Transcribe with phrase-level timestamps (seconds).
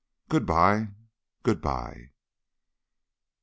[0.29, 0.87] "Good bye.
[1.43, 2.09] Good bye."